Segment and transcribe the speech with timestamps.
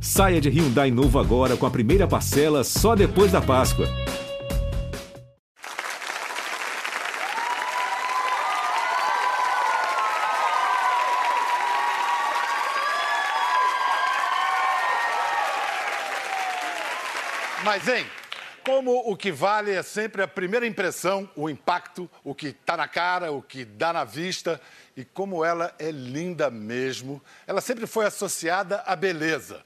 [0.00, 3.86] Saia de Hyundai novo agora com a primeira parcela só depois da Páscoa.
[17.64, 18.06] Mas, hein,
[18.64, 22.86] como o que vale é sempre a primeira impressão, o impacto, o que está na
[22.86, 24.60] cara, o que dá na vista,
[24.96, 29.64] e como ela é linda mesmo, ela sempre foi associada à beleza.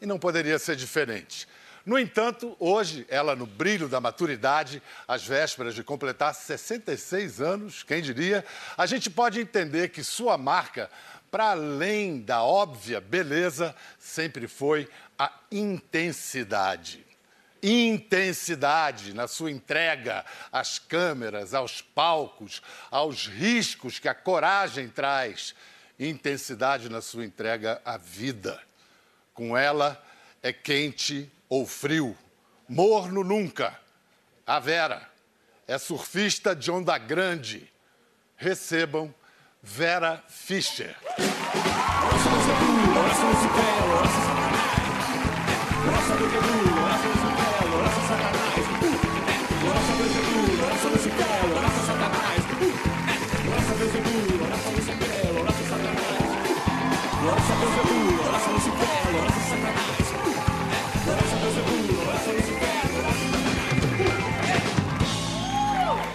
[0.00, 1.46] E não poderia ser diferente.
[1.84, 8.02] No entanto, hoje, ela no brilho da maturidade, às vésperas de completar 66 anos, quem
[8.02, 8.44] diria,
[8.76, 10.90] a gente pode entender que sua marca,
[11.30, 17.06] para além da óbvia beleza, sempre foi a intensidade
[17.62, 25.54] intensidade na sua entrega às câmeras, aos palcos, aos riscos que a coragem traz,
[25.98, 28.60] intensidade na sua entrega à vida.
[29.36, 30.02] Com ela
[30.42, 32.16] é quente ou frio,
[32.66, 33.78] morno nunca.
[34.46, 35.06] A Vera
[35.68, 37.70] é surfista de onda grande.
[38.38, 39.14] Recebam
[39.62, 40.96] Vera Fischer.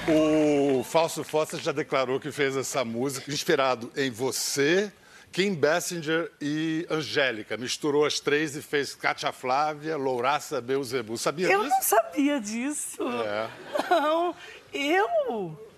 [0.08, 4.92] O Falso Fossa já declarou que fez essa música inspirado em você,
[5.32, 7.56] Kim Bessinger e Angélica.
[7.56, 11.18] Misturou as três e fez Cátia Flávia, Louraça Beuzebu.
[11.18, 11.64] Sabia eu disso?
[11.64, 13.04] Eu não sabia disso.
[13.24, 13.50] É.
[13.90, 14.36] Não,
[14.74, 15.71] eu...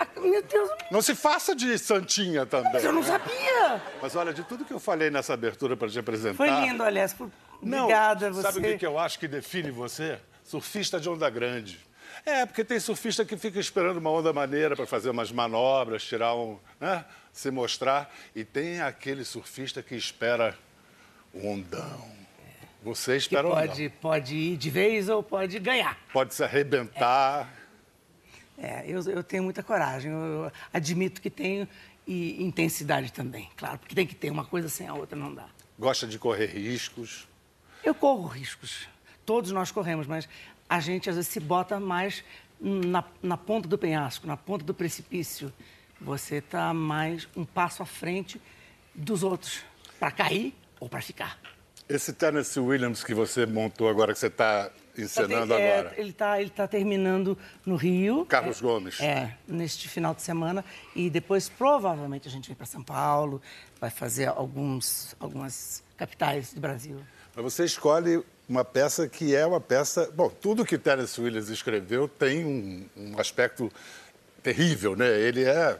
[0.00, 0.70] Ah, meu Deus.
[0.90, 2.72] Não se faça de santinha também.
[2.72, 3.06] Mas eu não né?
[3.06, 3.82] sabia.
[4.00, 6.36] Mas olha, de tudo que eu falei nessa abertura para te apresentar.
[6.36, 7.12] Foi lindo, aliás.
[7.12, 7.30] Por...
[7.62, 8.42] Não, Obrigada, você.
[8.42, 10.18] Sabe o que, que eu acho que define você?
[10.42, 11.78] Surfista de onda grande.
[12.24, 16.34] É, porque tem surfista que fica esperando uma onda maneira para fazer umas manobras, tirar
[16.34, 16.58] um.
[16.80, 17.04] Né?
[17.32, 18.12] se mostrar.
[18.34, 20.56] E tem aquele surfista que espera
[21.32, 22.08] o ondão.
[22.82, 23.96] Você espera que o pode, ondão.
[24.00, 25.98] Pode ir de vez ou pode ganhar.
[26.12, 27.48] Pode se arrebentar.
[27.56, 27.59] É,
[28.86, 30.12] eu, eu tenho muita coragem.
[30.12, 31.66] Eu, eu admito que tenho
[32.06, 35.46] e intensidade também, claro, porque tem que ter uma coisa sem a outra, não dá.
[35.78, 37.28] Gosta de correr riscos?
[37.84, 38.88] Eu corro riscos.
[39.24, 40.28] Todos nós corremos, mas
[40.68, 42.24] a gente às vezes se bota mais
[42.60, 45.52] na, na ponta do penhasco, na ponta do precipício.
[46.00, 48.40] Você está mais um passo à frente
[48.94, 49.62] dos outros,
[49.98, 51.38] para cair ou para ficar.
[51.88, 54.70] Esse Tennessee Williams que você montou agora, que você está
[55.02, 55.94] encenando é, agora.
[55.96, 58.24] Ele está ele tá terminando no Rio.
[58.26, 59.00] Carlos é, Gomes.
[59.00, 60.64] É, neste final de semana.
[60.94, 63.40] E depois, provavelmente, a gente vem para São Paulo,
[63.80, 67.00] vai fazer alguns, algumas capitais do Brasil.
[67.34, 70.10] Mas você escolhe uma peça que é uma peça.
[70.14, 73.70] Bom, tudo que Tennessee Williams escreveu tem um, um aspecto
[74.42, 75.08] terrível, né?
[75.20, 75.78] Ele é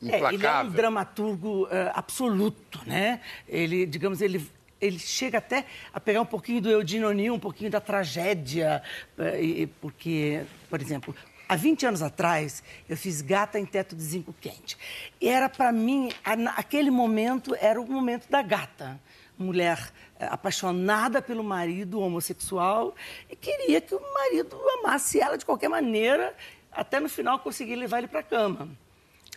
[0.00, 0.30] implacável.
[0.30, 3.20] É, ele é um dramaturgo uh, absoluto, né?
[3.48, 4.46] Ele, digamos, ele
[4.82, 8.82] ele chega até a pegar um pouquinho do Eugene O'Neill, um pouquinho da tragédia,
[9.16, 11.14] uh, porque, por exemplo,
[11.48, 14.76] há 20 anos atrás eu fiz Gata em Teto de Zinco Quente.
[15.20, 16.10] E era para mim,
[16.56, 19.00] aquele momento era o momento da gata
[19.38, 22.94] mulher eh, apaixonada pelo marido homossexual
[23.28, 26.34] e queria que o marido amasse ela de qualquer maneira,
[26.70, 28.68] até no final conseguir levar ele para a cama.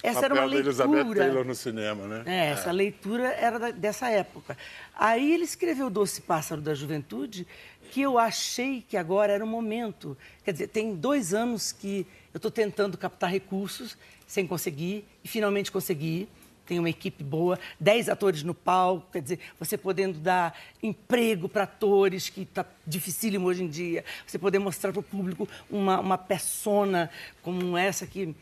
[0.04, 0.70] Essa era uma leitura.
[0.70, 2.24] Elizabeth Taylor no cinema, né?
[2.26, 2.74] É, essa é.
[2.74, 4.58] leitura era da, dessa época.
[4.96, 7.48] Aí ele escreveu Doce Pássaro da Juventude,
[7.92, 10.18] que eu achei que agora era o momento.
[10.44, 13.98] Quer dizer, tem dois anos que eu estou tentando captar recursos
[14.28, 16.28] sem conseguir, e finalmente consegui
[16.66, 21.64] tem uma equipe boa, 10 atores no palco, quer dizer, você podendo dar emprego para
[21.64, 26.18] atores, que está dificílimo hoje em dia, você poder mostrar para o público uma, uma
[26.18, 27.10] persona
[27.42, 28.36] como essa que...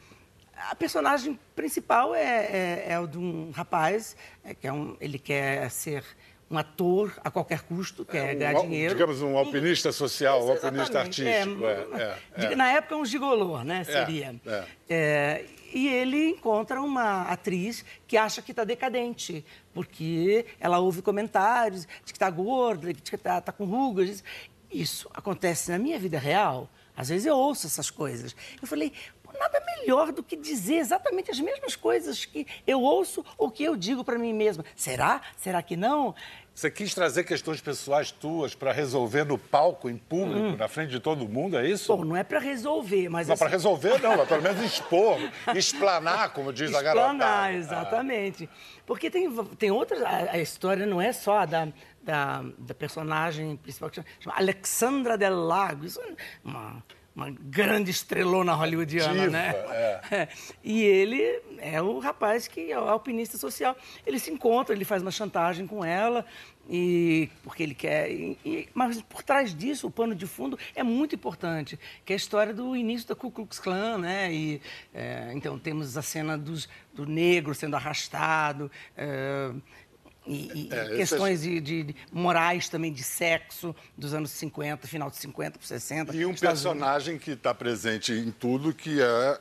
[0.56, 5.18] A personagem principal é, é, é o de um rapaz, é, que é um, ele
[5.18, 6.04] quer ser
[6.50, 8.94] um ator a qualquer custo, quer é, ganhar dinheiro.
[8.94, 11.66] Digamos, um alpinista social, um alpinista artístico.
[11.66, 14.36] É, é, é, na época, um gigolô, né, seria.
[15.74, 22.14] e ele encontra uma atriz que acha que está decadente, porque ela ouve comentários de
[22.14, 24.24] que está gorda, de que está tá com rugas.
[24.72, 26.70] Isso acontece na minha vida real.
[26.96, 28.36] Às vezes eu ouço essas coisas.
[28.62, 28.94] Eu falei,
[29.38, 33.76] nada melhor do que dizer exatamente as mesmas coisas que eu ouço ou que eu
[33.76, 34.64] digo para mim mesma.
[34.76, 35.22] Será?
[35.38, 36.16] Será que não?
[36.56, 40.56] Você quis trazer questões pessoais tuas para resolver no palco, em público, hum.
[40.56, 41.96] na frente de todo mundo, é isso?
[41.96, 43.28] Bom, não é para resolver, mas.
[43.28, 43.44] Não, assim...
[43.44, 45.18] para resolver não, mas pelo menos expor,
[45.56, 47.14] explanar, como diz explanar, a garota.
[47.14, 48.50] Explanar, exatamente.
[48.52, 48.82] Ah.
[48.86, 50.04] Porque tem, tem outras.
[50.04, 51.70] A, a, história não é só da,
[52.04, 55.86] da, da personagem principal, que chama, chama Alexandra Del Lago.
[55.86, 56.84] Isso é uma
[57.16, 59.54] uma grande estrelona hollywoodiana, Diva, né?
[60.12, 60.28] É.
[60.64, 61.22] E ele
[61.60, 63.76] é o rapaz que é o alpinista social.
[64.06, 66.26] Ele se encontra, ele faz uma chantagem com ela,
[66.70, 68.10] e porque ele quer.
[68.10, 72.16] E, e, mas por trás disso, o pano de fundo é muito importante, que é
[72.16, 74.34] a história do início da Ku Klux Klan, né?
[74.34, 74.62] E,
[74.94, 78.72] é, então temos a cena dos, do negro sendo arrastado.
[78.96, 79.52] É,
[80.26, 85.18] e, e é, questões de, de, morais também, de sexo, dos anos 50, final de
[85.18, 86.16] 50 para 60.
[86.16, 89.40] E um personagem que está presente em tudo, que é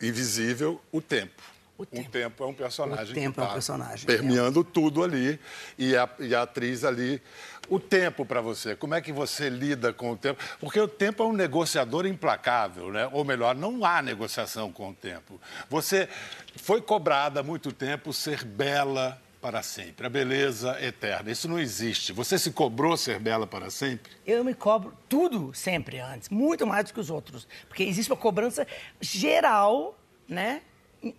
[0.00, 1.42] invisível, o tempo.
[1.76, 3.12] O tempo, o tempo é um personagem.
[3.12, 4.06] O tempo tá é um personagem.
[4.06, 4.64] Permeando é.
[4.70, 5.40] tudo ali.
[5.78, 7.22] E a, e a atriz ali.
[7.70, 10.42] O tempo para você, como é que você lida com o tempo?
[10.58, 13.08] Porque o tempo é um negociador implacável, né?
[13.12, 15.40] Ou melhor, não há negociação com o tempo.
[15.70, 16.08] Você
[16.56, 21.30] foi cobrada há muito tempo ser bela, para sempre, a beleza eterna.
[21.30, 22.12] Isso não existe.
[22.12, 24.12] Você se cobrou ser bela para sempre?
[24.26, 27.48] Eu me cobro tudo sempre antes, muito mais do que os outros.
[27.66, 28.66] Porque existe uma cobrança
[29.00, 29.98] geral,
[30.28, 30.62] né?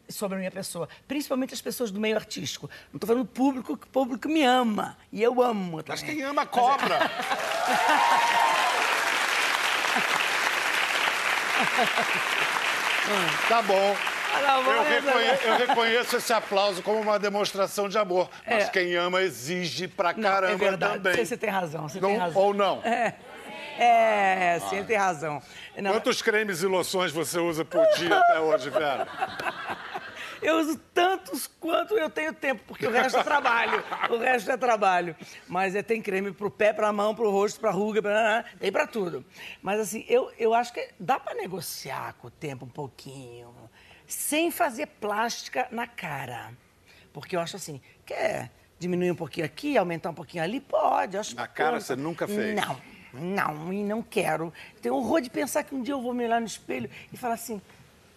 [0.08, 2.70] sobre a minha pessoa, principalmente as pessoas do meio artístico.
[2.94, 4.96] Não estou falando público, que o público me ama.
[5.12, 5.86] E eu amo também.
[5.88, 7.00] Mas quem ama cobra.
[13.50, 14.21] tá bom.
[14.34, 18.30] Eu reconheço, eu reconheço, esse aplauso como uma demonstração de amor.
[18.46, 18.70] Mas é.
[18.70, 21.14] quem ama exige pra caramba não, é também.
[21.14, 22.42] Você, você tem razão, você não, tem razão.
[22.42, 22.82] Ou não?
[22.84, 23.16] É.
[23.78, 24.84] É, você ah.
[24.84, 25.42] tem razão.
[25.78, 25.92] Não.
[25.92, 29.08] Quantos cremes e loções você usa por dia até hoje, Vera?
[30.42, 33.84] Eu uso tantos quanto eu tenho tempo, porque o resto é trabalho.
[34.10, 35.16] O resto é trabalho.
[35.48, 38.44] Mas é, tem creme pro pé, pra mão, pro rosto, pra ruga, pra...
[38.60, 39.24] tem pra tudo.
[39.62, 43.54] Mas assim, eu, eu acho que dá pra negociar com o tempo um pouquinho
[44.12, 46.52] sem fazer plástica na cara.
[47.14, 50.60] Porque eu acho assim, quer diminuir um pouquinho aqui, aumentar um pouquinho ali?
[50.60, 51.18] Pode.
[51.18, 52.56] acho na cara você nunca fez?
[52.56, 52.82] Não,
[53.14, 54.54] não, e não quero.
[54.82, 57.36] Tenho horror de pensar que um dia eu vou me olhar no espelho e falar
[57.36, 57.62] assim,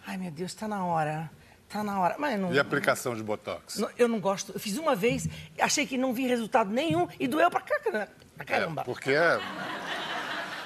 [0.05, 1.29] ai meu Deus, está na hora.
[1.67, 2.15] Está na hora.
[2.17, 3.77] Mas não, e aplicação de Botox?
[3.77, 4.53] Não, eu não gosto.
[4.53, 5.27] Eu fiz uma vez,
[5.59, 7.61] achei que não vi resultado nenhum e doeu pra,
[8.45, 8.81] caramba.
[8.81, 9.39] É, porque é...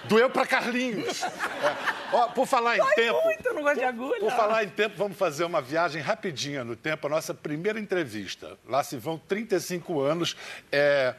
[0.05, 1.23] Doeu pra Carlinhos.
[1.23, 1.99] É.
[2.11, 3.21] Ó, por falar em Dói tempo.
[3.23, 4.19] Muito, eu não gosto de agulha.
[4.19, 8.57] Por falar em tempo, vamos fazer uma viagem rapidinha no tempo, a nossa primeira entrevista.
[8.67, 10.35] Lá se vão 35 anos.
[10.71, 11.13] É,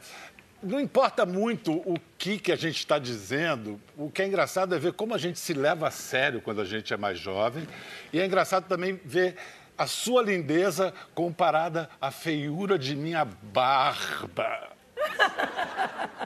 [0.61, 4.79] não importa muito o que, que a gente está dizendo, o que é engraçado é
[4.79, 7.67] ver como a gente se leva a sério quando a gente é mais jovem.
[8.13, 9.35] E é engraçado também ver
[9.77, 14.69] a sua lindeza comparada à feiura de minha barba.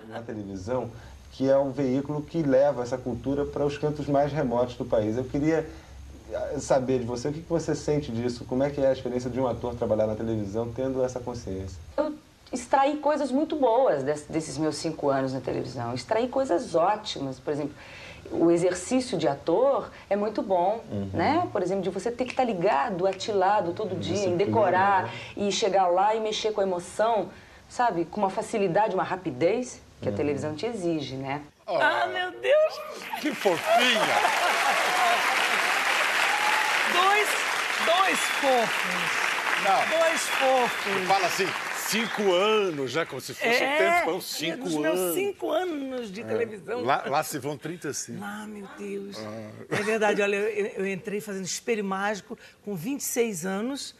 [0.10, 0.92] Na televisão,
[1.38, 5.18] que é um veículo que leva essa cultura para os cantos mais remotos do país.
[5.18, 5.68] Eu queria
[6.32, 9.30] eh, saber de você o que você sente disso, como é que é a experiência
[9.30, 11.78] de um ator trabalhar na televisão tendo essa consciência.
[11.98, 12.14] Eu
[12.54, 17.76] extraí coisas muito boas desses meus cinco anos na televisão, extraí coisas ótimas, por exemplo
[18.32, 21.10] o exercício de ator é muito bom, uhum.
[21.14, 21.48] né?
[21.52, 25.12] Por exemplo, de você ter que estar ligado, atilado todo dia, em decorar né?
[25.38, 27.30] e chegar lá e mexer com a emoção,
[27.70, 28.04] sabe?
[28.06, 30.18] Com uma facilidade, uma rapidez que a uhum.
[30.18, 31.42] televisão te exige, né?
[31.66, 32.74] Oh, ah, meu Deus!
[33.22, 34.00] Que fofinha!
[36.94, 37.30] dois,
[37.86, 39.26] dois fofos.
[39.64, 40.00] Não.
[40.00, 41.08] Dois fofos.
[41.08, 41.48] Fala assim,
[41.88, 43.06] cinco anos, né?
[43.06, 44.80] Como se fosse é, o tempo, são cinco anos.
[44.80, 46.24] meus cinco anos de é.
[46.24, 46.84] televisão.
[46.84, 48.24] Lá, lá, se vão 35.
[48.24, 49.18] Ah, meu Deus.
[49.18, 49.66] Ah.
[49.72, 53.96] É verdade, olha, eu, eu, entrei fazendo espelho mágico com 26 anos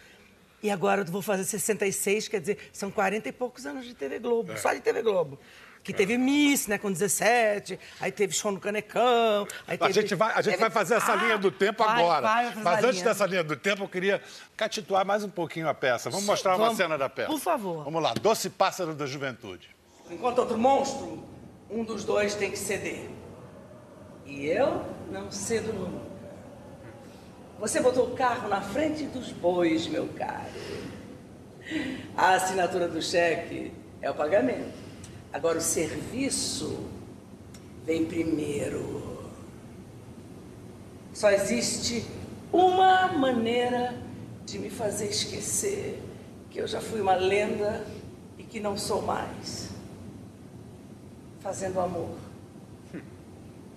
[0.62, 4.20] e agora eu vou fazer 66, quer dizer, são 40 e poucos anos de TV
[4.20, 4.58] Globo, é.
[4.58, 5.40] só de TV Globo
[5.86, 9.48] que teve Miss, né, com 17, aí teve show no Canecão.
[9.68, 9.92] Aí teve...
[9.92, 12.22] A gente vai, a gente vai fazer essa ah, linha do tempo vai, agora.
[12.22, 13.06] Vai, Mas antes linha.
[13.06, 14.20] dessa linha do tempo, eu queria
[14.58, 16.10] catituar mais um pouquinho a peça.
[16.10, 17.30] Vamos mostrar Vamos, uma cena da peça.
[17.30, 17.84] Por favor.
[17.84, 19.70] Vamos lá, Doce Pássaro da Juventude.
[20.10, 21.24] Enquanto outro monstro,
[21.70, 23.08] um dos dois tem que ceder.
[24.26, 26.04] E eu não cedo nunca.
[27.60, 30.50] Você botou o carro na frente dos bois, meu caro.
[32.18, 34.85] A assinatura do cheque é o pagamento.
[35.36, 36.88] Agora, o serviço
[37.86, 39.30] vem primeiro.
[41.14, 42.06] Só existe
[42.54, 44.02] uma maneira
[44.46, 46.02] de me fazer esquecer
[46.50, 47.86] que eu já fui uma lenda
[48.38, 49.72] e que não sou mais.
[51.42, 52.16] Fazendo amor.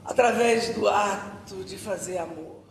[0.04, 2.62] Através do ato de fazer amor.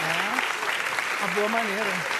[0.00, 1.24] É.
[1.24, 2.15] A boa maneira.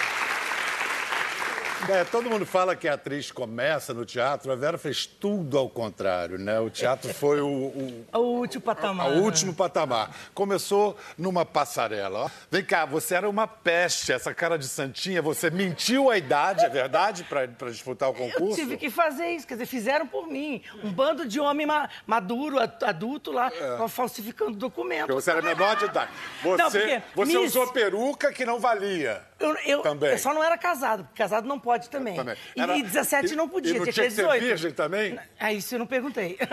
[1.89, 5.69] É, todo mundo fala que a atriz começa no teatro, a Vera fez tudo ao
[5.69, 6.59] contrário, né?
[6.59, 9.09] O teatro foi o, o, O último patamar.
[9.11, 10.13] o último patamar.
[10.33, 12.25] Começou numa passarela.
[12.25, 12.29] ó.
[12.51, 16.69] Vem cá, você era uma peste, essa cara de santinha, você mentiu a idade, é
[16.69, 18.55] verdade, para disputar o Eu concurso?
[18.55, 20.61] tive que fazer isso, quer dizer, fizeram por mim.
[20.83, 23.49] Um bando de homem ma- maduro, ad- adulto lá,
[23.87, 25.05] falsificando documentos.
[25.07, 26.11] Porque você era menor de idade.
[26.43, 29.21] Você, Não, você Miss- usou peruca que não valia.
[29.39, 30.09] Eu, eu, Também.
[30.11, 32.15] eu só não era casado, porque casado não pode também.
[32.15, 32.35] Também.
[32.55, 34.43] E, Era- e 17 não podia, E não tinha tinha que ser 18.
[34.45, 35.19] virgem também?
[35.39, 36.37] Ah, isso eu não perguntei.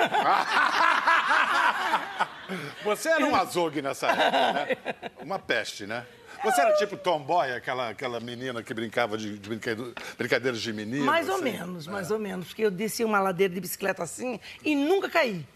[2.84, 4.76] Você era um azogue nessa época, né?
[5.22, 6.04] Uma peste, né?
[6.42, 11.04] Você era tipo tomboy, aquela, aquela menina que brincava de, de brincade- brincadeiras de menino?
[11.06, 11.44] mais ou assim?
[11.44, 12.48] menos, mais ou menos.
[12.48, 15.46] Porque eu desci uma ladeira de bicicleta assim e nunca caí.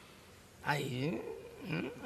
[0.65, 1.38] Aí, é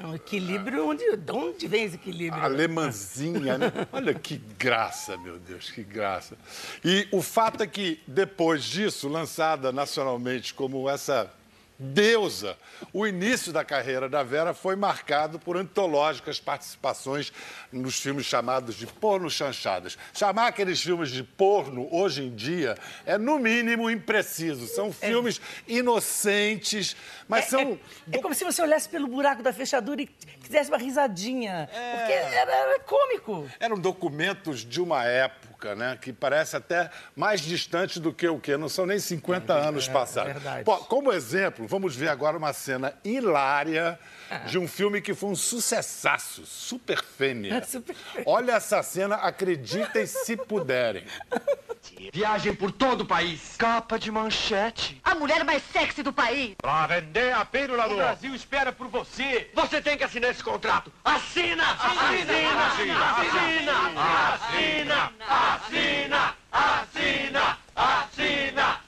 [0.03, 2.43] um equilíbrio, onde, de onde vem esse equilíbrio?
[2.43, 3.71] Alemãzinha, né?
[3.91, 6.37] Olha que graça, meu Deus, que graça.
[6.83, 11.31] E o fato é que, depois disso, lançada nacionalmente como essa
[11.77, 12.57] deusa,
[12.91, 17.33] o início da carreira da Vera foi marcado por antológicas participações
[17.71, 19.97] nos filmes chamados de porno chanchadas.
[20.13, 24.67] Chamar aqueles filmes de porno, hoje em dia, é no mínimo impreciso.
[24.67, 26.95] São filmes inocentes,
[27.27, 27.79] mas são...
[28.11, 31.69] É como se você olhasse pelo buraco da fechadura e quisesse uma risadinha.
[31.71, 33.49] Porque era, era cômico.
[33.59, 35.97] Eram documentos de uma época, né?
[35.99, 38.57] Que parece até mais distante do que o quê?
[38.57, 40.33] Não são nem 50 anos passados.
[40.33, 40.63] verdade.
[40.63, 43.97] Pô, como exemplo, vamos ver agora uma cena hilária
[44.47, 47.63] de um filme que foi um sucessaço, Super Fêmea.
[47.65, 48.23] Super Fêmea.
[48.27, 51.03] Olha essa cena, acreditem se puderem.
[52.11, 53.55] Viagem por todo o país.
[53.57, 54.99] Capa de manchete.
[55.03, 56.55] A mulher mais sexy do país.
[56.61, 57.95] Pra vender a pílula do...
[57.95, 59.49] O Brasil espera por você.
[59.53, 60.91] Você tem que assinar esse contrato.
[61.03, 61.63] Assina!
[61.63, 62.65] Assina!
[62.67, 63.05] Assina!
[63.05, 63.73] Assina!
[64.33, 65.11] Assina!
[65.27, 66.33] Assina!
[66.37, 66.37] Assina!
[66.51, 67.57] Assina!
[67.75, 68.79] Assina!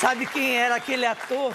[0.00, 1.54] Sabe quem era aquele ator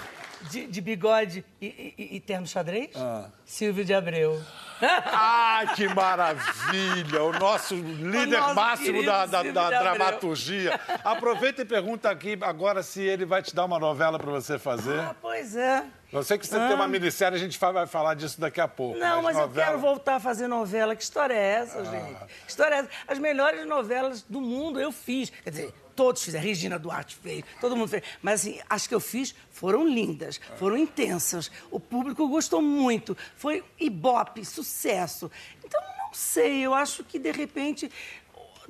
[0.50, 1.66] de, de bigode e,
[1.98, 2.90] e- e terno xadrez?
[2.94, 3.28] Ah.
[3.44, 4.40] Silvio de Abreu.
[4.80, 7.22] Ai, que maravilha!
[7.24, 10.78] O nosso líder nosso máximo da, da- da dramaturgia.
[11.02, 15.00] Aproveita e pergunta aqui agora se ele vai te dar uma novela para você fazer.
[15.00, 15.82] Ah, pois é.
[16.12, 18.98] Eu sei que você tem uma minissérie, a gente vai falar disso daqui a pouco.
[18.98, 20.94] Não, mas eu novela- quero voltar a fazer novela.
[20.94, 22.14] Que história é essa, gente?
[22.44, 22.90] Que história é essa?
[23.08, 25.30] As melhores novelas do mundo eu fiz.
[25.42, 26.44] Quer dizer, todos fizeram.
[26.44, 28.02] Regina Duarte fez, todo mundo fez.
[28.22, 31.50] Mas, assim, as que eu fiz foram lindas, foram intensas.
[31.70, 33.16] O público gostou muito.
[33.36, 35.30] Foi ibope, sucesso.
[35.64, 37.90] Então, não sei, eu acho que, de repente...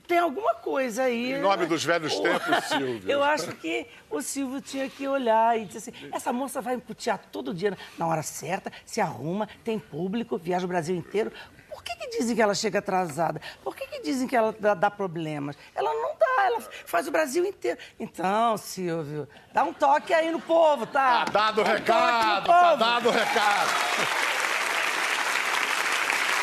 [0.07, 1.33] Tem alguma coisa aí.
[1.33, 3.11] Em nome dos velhos tempos, Silvio.
[3.11, 6.95] Eu acho que o Silvio tinha que olhar e dizer assim: essa moça vai pro
[6.95, 11.33] teatro todo dia, na hora certa, se arruma, tem público, viaja o Brasil inteiro.
[11.69, 13.41] Por que, que dizem que ela chega atrasada?
[13.63, 15.57] Por que, que dizem que ela dá, dá problemas?
[15.75, 16.16] Ela não
[16.47, 17.79] ela faz o Brasil inteiro.
[17.99, 21.25] Então, Silvio, dá um toque aí no povo, tá?
[21.25, 23.71] Tá dado o um recado, tá dado o recado.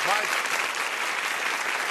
[0.05, 0.29] Mas,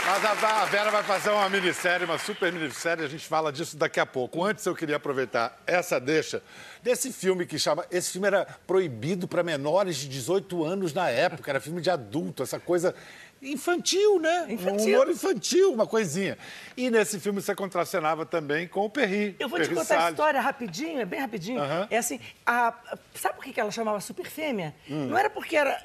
[0.05, 3.77] mas a, a Vera vai fazer uma minissérie, uma super minissérie, a gente fala disso
[3.77, 4.45] daqui a pouco.
[4.45, 6.43] Antes eu queria aproveitar essa deixa
[6.83, 7.87] desse filme que chama.
[7.91, 12.43] Esse filme era proibido para menores de 18 anos na época, era filme de adulto,
[12.43, 12.95] essa coisa.
[13.43, 14.47] Infantil, né?
[14.51, 14.85] Infantil.
[14.93, 16.39] Um humor infantil, uma coisinha.
[16.77, 19.35] E nesse filme você contracenava também com o Perry.
[19.39, 20.11] Eu vou te Perry contar a Salles.
[20.13, 21.61] história rapidinho, é bem rapidinho.
[21.61, 21.89] Aham.
[21.91, 22.73] É assim, a-
[23.15, 24.73] sabe por que que ela chamava super fêmea?
[24.89, 25.07] Hum.
[25.09, 25.77] Não era porque era.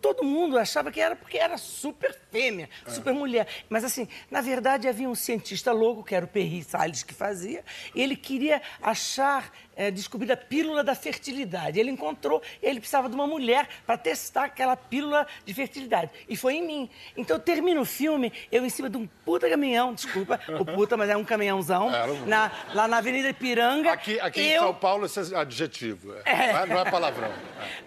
[0.00, 2.90] Todo mundo achava que era porque era super fêmea, É.
[2.90, 3.46] super mulher.
[3.68, 7.64] Mas assim, na verdade havia um cientista louco, que era o Perry Salles que fazia,
[7.94, 11.78] e ele queria achar, eh, descobrir a pílula da fertilidade.
[11.78, 16.10] Ele encontrou, ele precisava de uma mulher para testar aquela pílula de fertilidade.
[16.28, 16.90] E foi em mim.
[17.16, 21.08] Então termina o filme, eu em cima de um puta caminhão, desculpa, o puta, mas
[21.10, 23.92] é um caminhãozão, um- na- lá na Avenida Ipiranga.
[23.92, 26.14] Aqui, aqui em eu, São Paulo, esse é adjetivo.
[26.14, 26.22] é.
[26.24, 26.52] É.
[26.52, 27.32] Não é- Não é palavrão.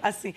[0.01, 0.33] Assim,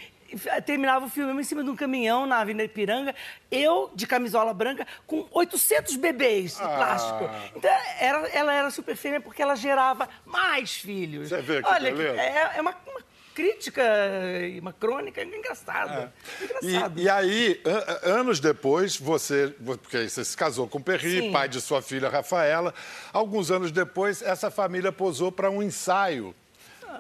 [0.65, 3.15] terminava o filme em cima de um caminhão na Avenida Ipiranga,
[3.51, 6.69] eu de camisola branca com 800 bebês de Ah.
[6.69, 7.31] plástico.
[7.57, 7.71] Então
[8.01, 11.29] era, ela era super fêmea porque ela gerava mais filhos.
[11.29, 12.21] Você vê que Olha, beleza.
[12.21, 13.01] é, é uma, uma
[13.35, 13.83] crítica,
[14.47, 16.13] e uma crônica engraçada.
[16.41, 16.99] Engraçado.
[17.01, 21.33] E, e aí, an- anos depois, você, porque você se casou com o Perry, Sim.
[21.33, 22.75] pai de sua filha Rafaela.
[23.13, 26.35] Alguns anos depois, essa família posou para um ensaio.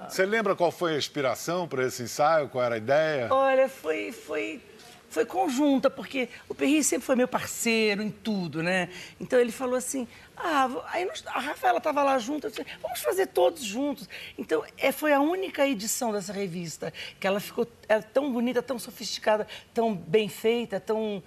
[0.08, 2.49] Você lembra qual foi a inspiração para esse ensaio?
[2.49, 3.28] Qual era a ideia?
[3.32, 4.61] Olha, foi, foi,
[5.08, 8.88] foi conjunta, porque o Perry sempre foi meu parceiro em tudo, né?
[9.20, 10.06] Então ele falou assim,
[10.37, 14.08] ah, aí nós- a Rafaela estava lá junto, eu disse, vamos fazer todos juntos.
[14.37, 18.78] Então é, foi a única edição dessa revista que ela ficou era tão bonita, tão
[18.78, 21.22] sofisticada, tão bem feita, tão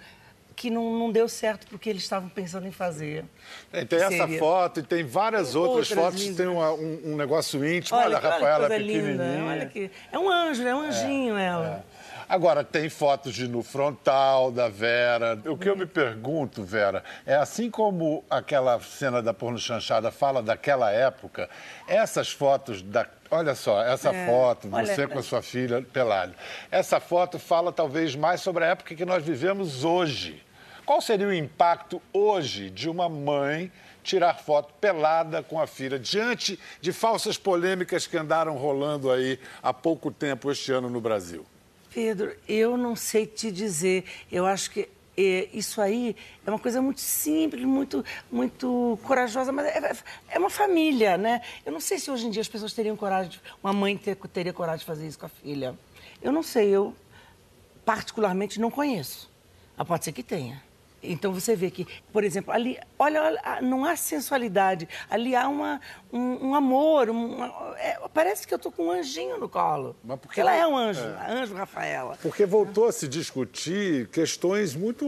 [0.56, 3.24] que não, não deu certo porque eles estavam pensando em fazer.
[3.72, 4.38] É, Tem essa Seria.
[4.38, 6.20] foto e tem várias Tem outras, outras fotos.
[6.22, 6.36] lindas.
[6.38, 7.98] Tem uma- um, um negócio íntimo.
[7.98, 9.44] Olha, a que- Rafaela linda, pequenininha.
[9.44, 10.66] olha que é um anjo?
[10.66, 11.84] É um anjinho ela.
[12.28, 15.38] Agora, tem fotos de no frontal da Vera.
[15.46, 20.42] O que eu me pergunto, Vera, é assim como aquela cena da porno chanchada fala
[20.42, 21.48] daquela época,
[21.86, 23.06] essas fotos da.
[23.30, 26.34] Olha só, essa É, foto, olha- você com a sua filha pelada.
[26.70, 30.42] Essa foto fala talvez mais sobre a época que nós vivemos hoje.
[30.86, 33.72] Qual seria o impacto hoje de uma mãe
[34.04, 39.74] tirar foto pelada com a filha diante de falsas polêmicas que andaram rolando aí há
[39.74, 41.44] pouco tempo este ano no Brasil?
[41.92, 44.04] Pedro, eu não sei te dizer.
[44.30, 46.14] Eu acho que eh, isso aí
[46.46, 49.92] é uma coisa muito simples, muito, muito corajosa, mas é,
[50.28, 51.42] é uma família, né?
[51.64, 54.14] Eu não sei se hoje em dia as pessoas teriam coragem, de, uma mãe ter,
[54.28, 55.76] teria coragem de fazer isso com a filha.
[56.22, 56.94] Eu não sei, eu
[57.84, 59.28] particularmente não conheço.
[59.76, 60.64] Mas pode ser que tenha.
[61.12, 65.80] Então você vê que, por exemplo, ali, olha, olha, não há sensualidade, ali há uma,
[66.12, 69.94] um, um amor, uma- é, parece que eu estou com um anjinho no colo.
[70.04, 72.18] Mas porque Ela é um anjo, a anjo Rafaela.
[72.22, 75.06] Porque voltou a se discutir questões muito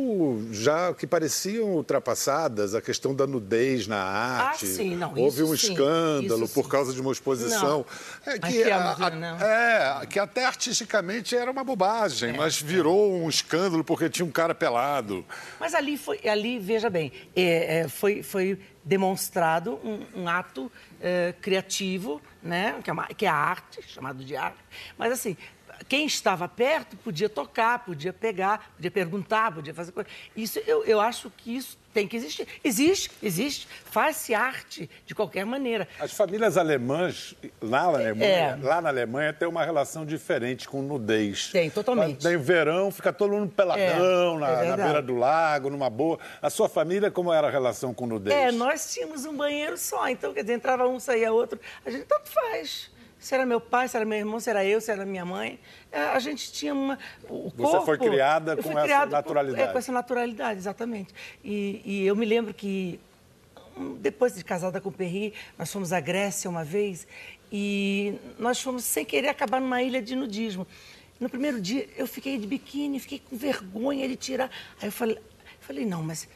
[0.53, 4.65] já que pareciam ultrapassadas, a questão da nudez na arte.
[4.65, 6.71] Ah, sim, não, Houve um sim, escândalo por sim.
[6.71, 7.85] causa de uma exposição.
[8.27, 8.33] Não.
[8.35, 9.37] É que, a- a- não.
[9.41, 14.55] é, que até artisticamente era uma bobagem, mas virou um escândalo porque tinha um cara
[14.55, 15.25] pelado.
[15.59, 21.35] Mas ali foi, ali veja bem, é, é, foi, foi demonstrado um, um ato é,
[21.41, 24.59] criativo, né, que é, uma- que é arte, chamado de arte.
[24.97, 25.37] Mas assim,
[25.89, 30.09] quem estava perto podia tocar, podia pegar, podia perguntar, podia fazer coisa.
[30.37, 32.47] Isso eu, eu acho que isso tem que existir.
[32.63, 33.69] Existe, existe.
[33.87, 35.89] Faz-se arte de qualquer maneira.
[35.99, 38.67] As famílias alemãs, lá na Alemanha, É.
[38.67, 41.49] lá na Alemanha tem uma relação diferente com nudez.
[41.49, 42.23] Tem, totalmente.
[42.23, 46.19] Tem verão, fica todo mundo peladão É, na, é na beira do lago, numa boa.
[46.41, 48.37] A sua família, como era a relação com nudez?
[48.37, 51.59] É, nós tínhamos um banheiro só, então, quer dizer, entrava um, saía outro.
[51.85, 52.91] A gente tanto faz.
[53.19, 55.59] Se era meu pai, se era meu irmão, se era eu, se era minha mãe.
[55.91, 56.99] É, A gente tinha uma.
[57.29, 59.69] O Você corpo, foi criada eu com essa criada naturalidade.
[59.69, 61.13] é, com essa naturalidade, exatamente.
[61.45, 63.01] E, e eu me lembro que,
[63.77, 67.07] hum, depois de casada com o Perri, nós fomos à Grécia uma vez
[67.51, 70.67] e nós fomos, sem querer, acabar numa ilha de nudismo.
[71.19, 74.49] No primeiro dia, eu fiquei de biquíni, fiquei com vergonha de tirar.
[74.81, 75.19] Aí eu falei,
[75.61, 76.29] falei não, mas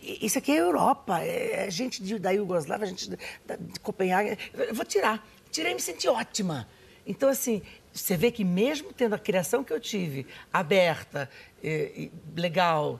[0.00, 3.10] isso aqui é Europa, é gente de, da Iugoslávia, gente
[3.44, 4.38] da- de Copenhague.
[4.54, 5.22] Eu vou tirar.
[5.52, 6.66] Tirei me senti ótima.
[7.06, 7.60] Então, assim,
[7.92, 11.28] você vê que mesmo tendo a criação que eu tive, aberta,
[11.62, 12.98] eh, legal,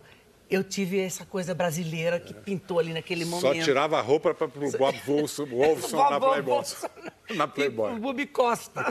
[0.51, 3.65] eu tive essa coisa brasileira que pintou ali naquele Só momento.
[3.65, 5.47] tirava a roupa para o Bob Wolfson,
[6.11, 6.63] na Playboy.
[7.35, 7.93] Na Playboy.
[7.93, 8.85] E o Bubi Costa.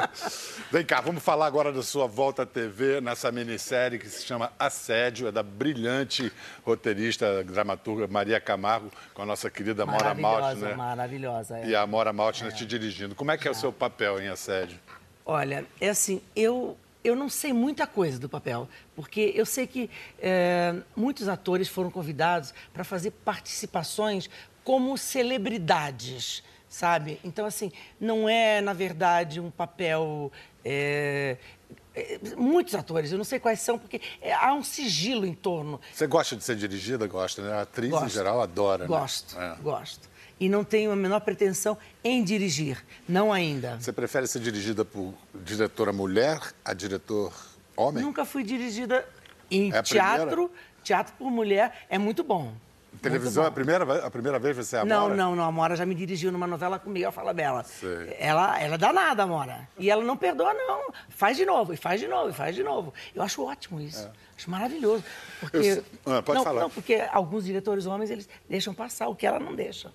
[0.72, 4.50] Vem cá, vamos falar agora da sua volta à TV nessa minissérie que se chama
[4.58, 6.32] Assédio, é da brilhante
[6.64, 10.76] roteirista, dramaturga Maria Camargo, com a nossa querida Mora maravilhosa, Maltner.
[10.76, 11.58] maravilhosa.
[11.58, 11.66] é.
[11.68, 13.14] E a Mora Maltner te dirigindo.
[13.14, 14.78] Como é que é o seu papel em Assédio?
[15.24, 19.90] Olha, é assim, eu, eu não sei muita coisa do papel, porque eu sei que
[20.20, 24.30] eh, muitos atores foram convidados para fazer participações
[24.64, 27.18] como celebridades, sabe?
[27.24, 30.30] Então, assim, não é, na verdade, um papel.
[30.64, 31.36] eh,
[31.94, 34.00] eh, muitos atores, eu não sei quais são, porque
[34.40, 35.80] há um sigilo em torno.
[35.92, 37.06] Você gosta de ser dirigida?
[37.08, 37.52] Gosta, né?
[37.52, 38.08] A atriz, em Gosto.
[38.10, 38.88] geral, adora, né?
[38.88, 39.56] Gosto, É.
[39.60, 40.11] gosto.
[40.42, 43.78] E não tenho a menor pretensão em dirigir, não ainda.
[43.78, 47.32] Você prefere ser dirigida por diretora mulher a diretor
[47.76, 48.02] homem?
[48.02, 49.08] Nunca fui dirigida
[49.48, 50.50] em É teatro.
[50.82, 52.52] Teatro por mulher é muito bom.
[53.00, 55.14] Televisão, é a primeira, vez- a primeira vez você é a Não, Mora?
[55.14, 55.44] não, não.
[55.44, 57.62] A Mora já me dirigiu numa novela com Miguel Falabella.
[57.62, 58.16] Sei.
[58.18, 59.68] Ela, ela é danada, a Mora.
[59.78, 60.92] E ela não perdoa, não.
[61.08, 62.92] Faz de novo, e faz de novo, e faz de novo.
[63.14, 64.10] Eu acho ótimo isso.
[64.36, 65.04] Acho maravilhoso.
[65.38, 65.56] Porque...
[65.56, 65.72] É.
[66.04, 66.60] Eu Ah, pode não, falar.
[66.62, 69.92] Não, porque alguns diretores homens, eles deixam passar o que ela não deixa.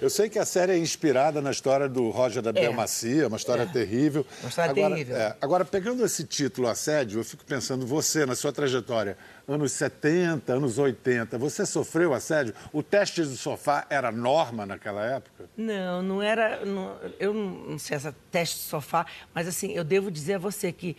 [0.00, 2.68] Eu sei que a série é inspirada na história do Roger da É.
[2.70, 3.66] Macia, uma história É.
[3.66, 4.26] terrível.
[4.40, 5.16] Uma história agora, terrível.
[5.16, 9.16] é, agora, pegando esse título assédio, eu fico pensando, você, na sua trajetória,
[9.46, 12.54] anos 70, anos 80, você sofreu assédio?
[12.72, 15.44] O teste do sofá era norma naquela época?
[15.56, 16.64] Não, não era.
[16.64, 20.38] não- eu não, não sei essa teste de sofá, mas assim, eu devo dizer a
[20.38, 20.96] você que,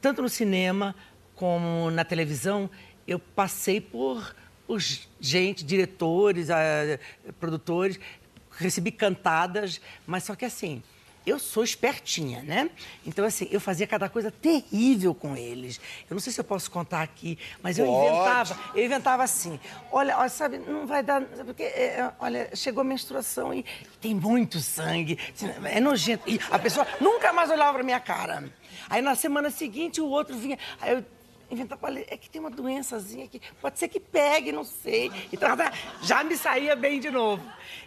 [0.00, 0.94] tanto no cinema
[1.34, 2.70] como na televisão,
[3.06, 4.34] eu passei por,
[4.70, 4.80] por
[5.18, 6.46] gente, diretores,
[7.40, 7.98] produtores,
[8.52, 10.80] recebi cantadas, mas só que assim.
[11.26, 12.70] Eu sou espertinha, né?
[13.04, 15.78] Então, assim, eu fazia cada coisa terrível com eles.
[16.08, 18.06] Eu não sei se eu posso contar aqui, mas eu Pode.
[18.06, 19.60] inventava eu inventava assim,
[19.92, 23.66] olha, olha, sabe, não vai dar, porque, é, olha, chegou a menstruação e
[24.00, 25.18] tem muito sangue,
[25.64, 26.24] é nojento.
[26.26, 28.50] E a pessoa nunca mais olhava pra minha cara.
[28.88, 31.04] Aí na semana seguinte o outro vinha, aí eu
[31.50, 35.10] inventava, olha, é que tem uma doençazinha que pode ser que pegue, não sei.
[35.32, 35.48] Então
[36.02, 37.42] já me saía bem de novo.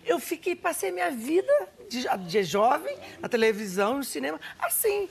[0.05, 1.51] Eu fiquei, passei minha vida
[1.89, 5.09] de, de jovem, na televisão, no cinema, assim.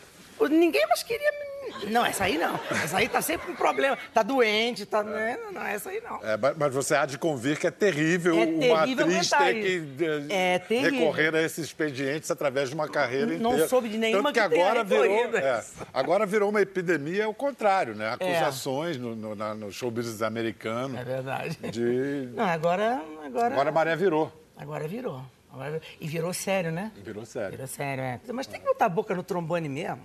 [0.50, 1.51] Ninguém mais queria me...
[1.90, 2.58] Não, essa aí não.
[2.70, 3.96] Essa aí tá sempre com problema.
[4.14, 5.02] Tá doente, tá...
[5.02, 6.16] Não, não, essa aí não.
[6.22, 9.54] É, mas, você há de convir que é terrível, É uma terrível atriz aguentar ter
[9.54, 10.04] que isso.
[10.30, 10.98] eh, É terrível.
[11.00, 13.68] recorrer a esses expedientes através de uma carreira Não inteira.
[13.68, 15.04] soube de nenhuma Tanto que agora virou,
[15.36, 17.96] é, agora virou uma epidemia, é o contrário, É.
[17.96, 18.12] né?
[18.12, 20.96] Acusações no, no, na- no show business americano.
[20.98, 21.56] É verdade.
[21.70, 22.28] De...
[22.36, 23.02] Não, agora...
[23.24, 24.32] Agora, Agora a maré virou.
[24.56, 25.22] Agora virou.
[25.52, 26.90] Agora- E virou sério, né?
[27.04, 27.50] Virou sério.
[27.52, 28.20] Virou sério, é.
[28.32, 30.02] Mas tem que botar a boca no trombone mesmo.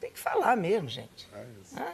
[0.00, 1.28] Tem que falar mesmo, gente.
[1.76, 1.92] Hã?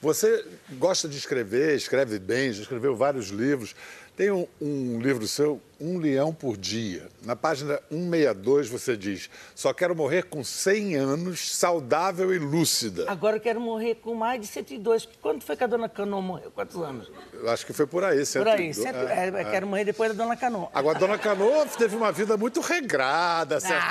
[0.00, 3.74] Você gosta de escrever, escreve bem, já escreveu vários livros.
[4.16, 7.08] Tem um, um livro seu, Um Leão por Dia.
[7.24, 13.04] Na página 162 você diz: Só quero morrer com 100 anos, saudável e lúcida.
[13.10, 15.06] Agora eu quero morrer com mais de 102.
[15.06, 16.52] porque Quando foi que a dona Cano morreu?
[16.52, 17.10] Quantos anos?
[17.32, 18.72] Eu acho que foi por aí, Por aí.
[18.72, 18.76] 102.
[18.76, 18.96] Cento...
[19.08, 19.44] É, É, é.
[19.50, 20.68] Quero morrer depois da dona Cano.
[20.72, 23.82] Agora, a dona Canoa teve uma vida muito regrada, certinho.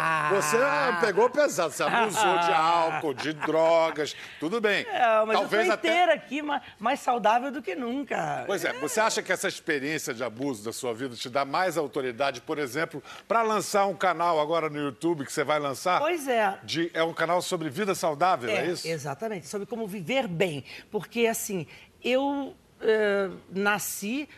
[0.00, 0.30] Ah.
[0.34, 0.56] Você
[1.04, 4.86] pegou pesado, você abusou de álcool, de drogas, tudo bem.
[4.88, 5.88] É, mas Talvez eu até.
[5.88, 8.44] inteira aqui, ma- mais saudável do que nunca.
[8.46, 11.76] Pois é, você acha que essa experiência de abuso da sua vida te dá mais
[11.76, 16.00] autoridade, por exemplo, para lançar um canal agora no YouTube que você vai lançar?
[16.00, 16.58] Pois é.
[16.62, 18.86] De- é um canal sobre vida saudável, é, isso?
[18.86, 20.64] Exatamente, sobre como viver bem.
[20.90, 21.66] Porque, assim,
[22.02, 24.28] eu eh, nasci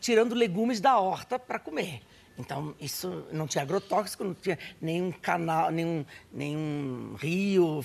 [0.00, 2.02] tirando legumes da horta para comer.
[2.38, 7.84] Então, isso não tinha agrotóxico, não tinha nenhum canal, nenhum, nenhum rio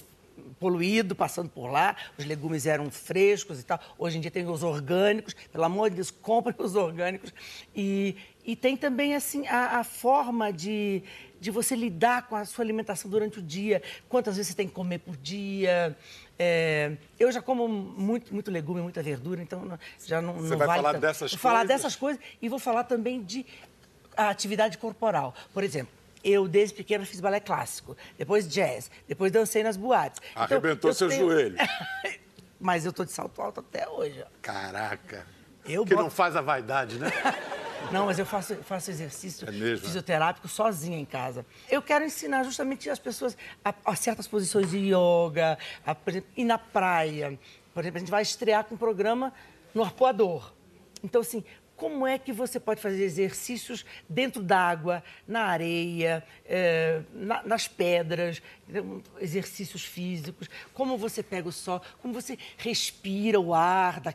[0.60, 3.80] poluído passando por lá, os legumes eram frescos e tal.
[3.98, 7.34] Hoje em dia tem os orgânicos, pelo amor de Deus, comprem os orgânicos.
[7.76, 11.04] E, e tem também, assim, a, a forma de,
[11.39, 14.74] de você lidar com a sua alimentação durante o dia, quantas vezes você tem que
[14.74, 15.95] comer por dia.
[16.38, 20.67] É, eu já como muito, muito legume, muita verdura, então já não, Você não vai
[20.67, 21.02] vale falar tanto.
[21.02, 21.67] dessas Vou falar coisas?
[21.82, 23.45] dessas coisas e vou falar também de
[24.17, 25.34] a atividade corporal.
[25.54, 25.93] Por exemplo,
[26.25, 30.19] eu desde pequena fiz balé clássico, depois jazz, depois dancei nas boates.
[30.31, 31.55] Então, Arrebentou eu seu tenho- joelho.
[32.59, 34.23] Mas eu tô de salto alto até hoje.
[34.25, 34.27] ó.
[34.41, 35.27] Caraca.
[35.65, 37.11] Eu que não boto- faz a vaidade, né?
[37.91, 41.45] Não, mas eu faço, faço exercício É mesmo, fisioterápico sozinha em casa.
[41.69, 46.29] Eu quero ensinar justamente as pessoas a, a certas posições de yoga, a, por exemplo,
[46.35, 47.38] ir na praia.
[47.75, 49.31] Por exemplo, a gente vai estrear com um programa
[49.71, 50.51] no arpoador.
[51.03, 51.43] Então, assim,
[51.75, 58.41] como é que você pode fazer exercícios dentro d'água, na areia, eh, na- nas pedras,
[59.19, 64.13] exercícios físicos, como você pega o sol, como você respira o ar, da-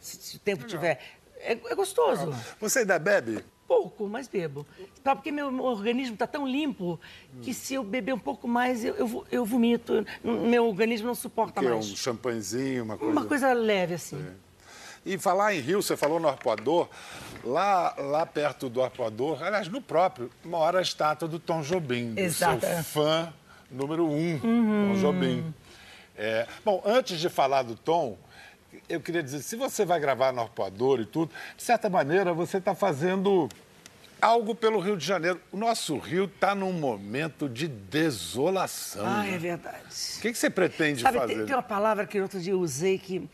[0.00, 1.00] se, se o tempo tiver.
[1.38, 2.32] É, é gostoso.
[2.60, 3.44] Você ainda bebe?
[3.66, 4.66] Pouco, mas bebo.
[5.02, 7.00] Sabe, Porque meu organismo está tão limpo
[7.42, 10.04] que se eu beber um pouco mais, eu, eu, eu vomito.
[10.22, 11.86] Meu organismo não suporta Que é um mais.
[11.86, 13.12] champanhezinho, uma coisa.
[13.12, 14.24] Uma coisa leve, assim.
[15.04, 16.88] E falar em Rio, você falou no Arpoador,
[17.44, 22.20] lá, lá perto do Arpoador, aliás, no próprio, mora a estátua do Tom Jobim, do
[22.20, 23.32] Exato, seu fã
[23.70, 24.92] número um, Uhum.
[24.94, 25.54] Tom Jobim.
[26.16, 28.16] É, bom, antes de falar do Tom,
[28.88, 32.58] eu queria dizer, se você vai gravar no Arpoador e tudo, de certa maneira você
[32.58, 33.48] está fazendo
[34.20, 35.40] algo pelo Rio de Janeiro.
[35.50, 39.04] O nosso Rio está num momento de desolação.
[39.04, 39.34] Ah, né?
[39.34, 39.78] é verdade.
[40.18, 41.34] O que, que você pretende Sabe, fazer?
[41.34, 43.28] tem, tem uma palavra que outro dia eu usei que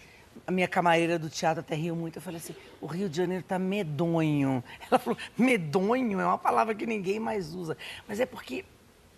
[0.46, 2.16] a minha camareira do teatro até riu muito.
[2.16, 4.62] Eu falei assim: o Rio de Janeiro está medonho.
[4.90, 7.76] Ela falou: medonho é uma palavra que ninguém mais usa.
[8.06, 8.64] Mas é porque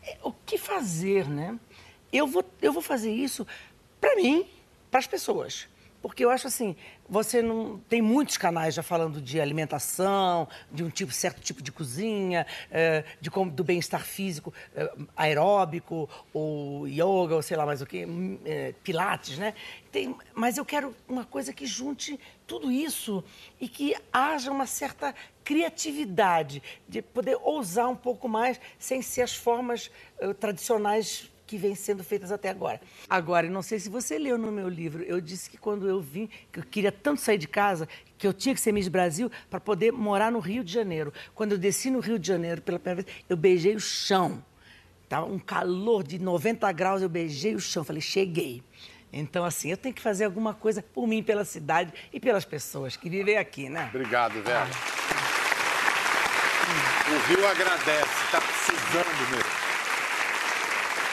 [0.02, 1.58] é, o que fazer, né?
[2.12, 3.46] Eu vou, eu vou fazer isso
[4.00, 4.46] para mim,
[4.90, 5.68] para as pessoas.
[6.02, 6.74] Porque eu acho assim,
[7.08, 11.70] você não tem muitos canais já falando de alimentação, de um tipo certo tipo de
[11.70, 17.82] cozinha, eh, de como, do bem-estar físico, eh, aeróbico ou yoga ou sei lá mais
[17.82, 19.52] o que, hum, eh, pilates, né?
[19.92, 23.22] Tem, mas eu quero uma coisa que junte tudo isso
[23.60, 29.34] e que haja uma certa criatividade de poder ousar um pouco mais sem ser as
[29.34, 29.90] formas
[30.38, 32.80] tradicionais que vêm sendo feitas até agora.
[33.08, 36.30] Agora, não sei se você leu no meu livro, eu disse que quando eu vim,
[36.52, 39.58] que eu queria tanto sair de casa, que eu tinha que ser Miss Brasil para
[39.58, 41.12] poder morar no Rio de Janeiro.
[41.34, 44.44] Quando eu desci no Rio de Janeiro pela primeira vez, eu beijei o chão.
[45.08, 48.62] Tava um calor de 90 graus, eu beijei o chão, falei, cheguei.
[49.12, 52.96] Então, assim, eu tenho que fazer alguma coisa por mim, pela cidade e pelas pessoas
[52.96, 53.90] que vivem aqui, né?
[53.92, 54.70] Obrigado, Vera.
[57.08, 59.59] O Rio agradece, está precisando mesmo.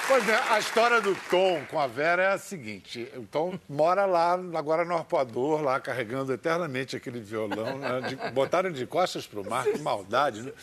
[0.08, 4.06] Pois é, a história do Tom com a Vera é a seguinte: o Tom mora
[4.06, 7.78] lá, agora no arpoador, lá carregando eternamente aquele violão.
[7.78, 8.02] Né?
[8.08, 10.54] De, botaram de costas para o mar, que maldade, né?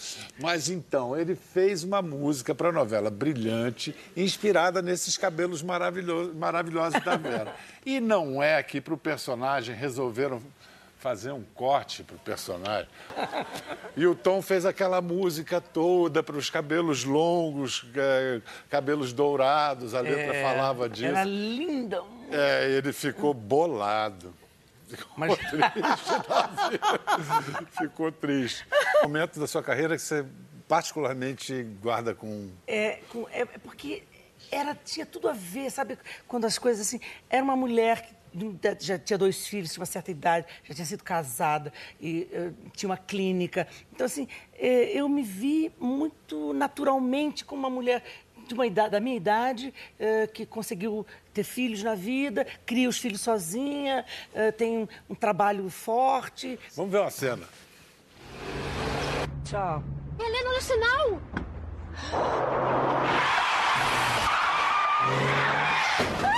[0.41, 7.05] Mas então, ele fez uma música para a novela Brilhante, inspirada nesses cabelos maravilhosos, maravilhosos
[7.05, 7.55] da Vera.
[7.85, 10.41] E não é que para o personagem resolveram
[11.05, 12.89] fazer um corte pro personagem.
[13.97, 20.01] E o Tom fez aquela música toda para os cabelos longos, eh, cabelos dourados, a
[20.01, 21.05] letra É, falava disso.
[21.07, 22.03] Era linda.
[22.29, 24.35] É, ele ficou bolado.
[24.89, 25.61] Ficou Mas- triste.
[27.79, 28.67] Ficou triste.
[29.05, 30.27] Momento da sua carreira que você
[30.67, 32.51] particularmente guarda com.
[32.67, 34.03] É, com- é- é porque
[34.51, 35.97] era, tinha tudo a ver, sabe?
[36.27, 36.99] Quando as coisas assim.
[37.31, 38.13] Era uma mulher que
[38.81, 42.91] já tinha dois filhos, tinha uma certa idade, já tinha sido casada, e eh, tinha
[42.91, 43.69] uma clínica.
[43.93, 48.03] Então, assim, eh, eu me vi muito naturalmente como uma mulher
[48.47, 52.99] de uma idade, da minha idade, eh, que conseguiu ter filhos na vida, cria os
[52.99, 54.05] filhos sozinha,
[54.57, 56.59] tem um, trabalho forte.
[56.77, 57.49] Vamos ver uma cena.
[59.45, 59.83] Tchau.
[60.19, 61.21] Helena, olha o sinal!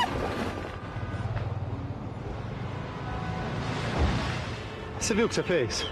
[5.06, 5.86] Você viu o que você fez?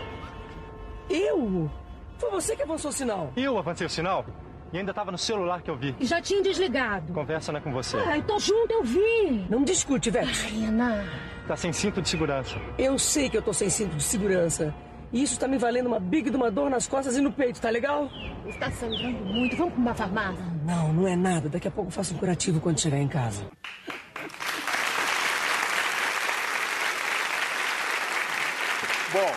[1.08, 1.70] Eu?
[2.18, 3.32] Foi você que avançou o sinal.
[3.36, 4.26] Eu avancei o sinal
[4.72, 5.94] e ainda estava no celular que eu vi.
[6.00, 7.12] Já tinha desligado.
[7.12, 7.96] Conversa não é com você.
[7.96, 9.46] Ah, então junto eu vi.
[9.48, 10.28] Não discute, velho.
[10.48, 11.06] Helena.
[11.46, 12.60] Tá sem cinto de segurança.
[12.76, 14.74] Eu sei que eu tô sem cinto de segurança.
[15.12, 17.60] E isso tá me valendo uma big de uma dor nas costas e no peito,
[17.60, 18.10] tá legal?
[18.48, 19.56] Está sangrando muito.
[19.56, 20.44] Vamos para uma farmácia.
[20.66, 21.48] Não, não é nada.
[21.48, 23.44] Daqui a pouco eu faço um curativo quando chegar em casa.
[29.14, 29.32] Bom,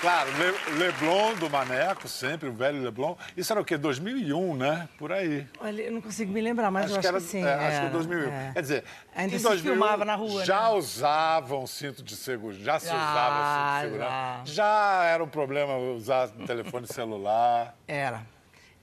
[0.00, 3.14] claro, Le- Leblon do Maneco, sempre, o velho Leblon.
[3.36, 3.76] Isso era o quê?
[3.76, 4.88] 2001, né?
[4.96, 5.46] Por aí.
[5.60, 7.44] Olha, eu não consigo me lembrar, mas acho eu que acho era, que sim.
[7.44, 8.32] é, acho que era, 2001.
[8.32, 8.50] é.
[8.54, 8.84] Quer dizer,
[9.14, 10.68] Ainda em se 2001 filmava na rua, Já né?
[10.70, 14.42] usavam cinto de segurança, já se Já, usava cinto de segurança.
[14.46, 17.76] Já era um problema usar telefone celular.
[17.86, 18.22] Era.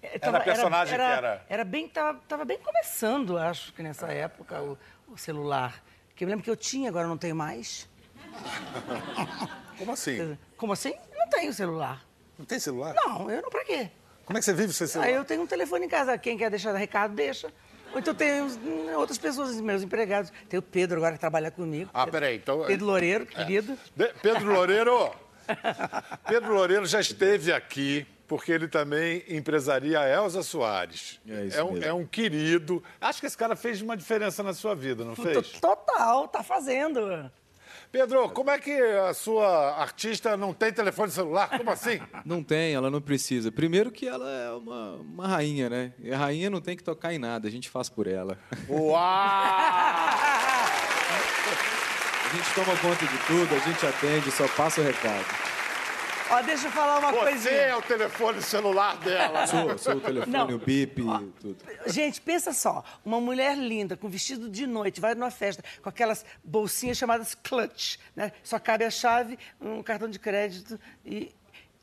[0.03, 4.61] É, Era personagem que era- Era bem, tava, tava bem começando, acho que nessa época,
[4.61, 5.81] o, o celular.
[6.15, 7.89] Que eu lembro que eu tinha, agora não tenho mais.
[9.77, 10.37] Como assim?
[10.57, 10.93] Como assim?
[11.17, 12.05] Não tenho celular.
[12.37, 12.93] Não tem celular?
[12.95, 13.89] Não, eu não pra quê?
[14.25, 15.07] Como é que você vive sem celular?
[15.09, 16.17] Aí eu tenho um telefone em casa.
[16.17, 17.51] Quem quer deixar recado, deixa.
[17.93, 18.57] Ou então tem uns-
[18.97, 20.31] outras pessoas, meus empregados.
[20.49, 21.89] Tem o Pedro agora que trabalha comigo.
[21.93, 23.77] Ah, peraí, então- Pedro Loureiro, querido.
[23.95, 25.11] De- Pedro Loureiro.
[26.27, 31.19] Pedro Loureiro já esteve aqui porque ele também empresaria a Elza Soares.
[31.29, 31.85] É isso um, mesmo.
[31.85, 32.83] é um querido.
[32.99, 35.51] Acho que esse cara fez uma diferença na sua vida, não fez?
[35.59, 37.31] Total, tá fazendo.
[37.95, 41.47] Pedro, como é que a sua artista não tem telefone celular?
[41.47, 42.01] Como assim?
[42.25, 43.53] Não tem, ela não precisa.
[43.53, 45.93] Primeiro que ela é uma, uma rainha, né?
[45.99, 48.37] E a rainha não tem que tocar em nada, a gente faz por ela.
[48.67, 48.91] Uau!
[52.25, 55.54] A gente toma conta de tudo, a gente atende, só passa o recado.
[56.29, 57.53] Ó, deixa eu falar uma Você coisinha.
[57.53, 59.45] é o telefone celular dela.
[59.45, 60.47] Sou, sou o telefone, Não.
[60.49, 61.01] o bip,
[61.39, 61.57] tudo.
[61.85, 66.25] Gente, pensa só, uma mulher linda, com vestido de noite, vai numa festa com aquelas
[66.43, 68.31] bolsinhas chamadas clutch, né?
[68.43, 71.31] Só cabe a chave, um cartão de crédito e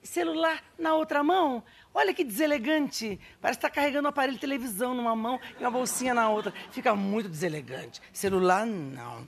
[0.03, 1.63] celular na outra mão.
[1.95, 3.21] Olha que deselegante.
[3.41, 6.53] Parece estar carregando um aparelho de televisão numa mão e uma bolsinha na outra.
[6.71, 8.01] Fica muito deselegante.
[8.13, 9.27] Celular, não.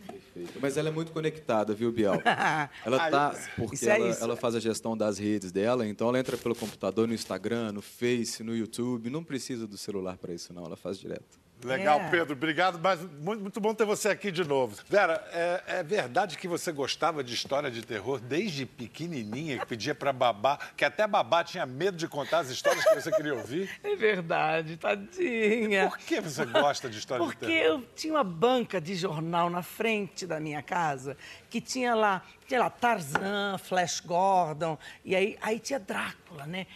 [0.61, 2.15] Mas ela é muito conectada, viu, Bial?
[2.85, 4.25] Ela tá, porque Isso é ela, isso.
[4.25, 7.83] ela faz a gestão das redes dela, então ela entra pelo computador, no Instagram, no
[7.83, 11.44] Face, no YouTube, não precisa do celular para isso não, ela faz direto.
[11.65, 12.11] Legal, É.
[12.11, 12.79] Pedro, obrigado.
[12.79, 14.77] Mas muito, muito bom ter você aqui de novo.
[14.89, 19.95] Vera, é, é verdade que você gostava de história de terror desde pequenininha, que pedia
[19.95, 23.71] pra babá, que até babá tinha medo de contar as histórias que você queria ouvir?
[23.83, 25.89] É verdade, tadinha.
[25.89, 27.81] Por que você gosta de história Porque de terror?
[27.81, 31.17] eu tinha uma banca de jornal na frente da minha casa
[31.49, 36.67] que tinha lá, tinha lá Tarzan, Flash Gordon, e aí, aí tinha Drácula, né?